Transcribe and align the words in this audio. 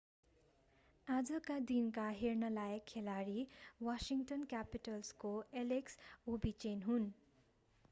आजका 1.07 1.57
दिनका 1.71 2.05
हेर्नलायक 2.21 2.87
खेलाडी 2.87 3.45
वाशिङ्गटन 3.81 4.49
क्यापिटल्सको 4.49 5.35
एलेक्स 5.59 6.11
ओभेचिन 6.29 6.83
हुन् 6.83 7.09